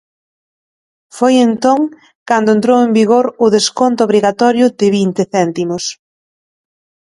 Foi 1.17 1.33
entón 1.47 1.79
cando 2.29 2.53
entrou 2.55 2.77
en 2.85 2.91
vigor 2.99 3.25
o 3.45 3.47
desconto 3.57 3.99
obrigatorio 4.07 4.65
de 4.79 4.87
vinte 4.97 5.21
céntimos. 5.33 5.83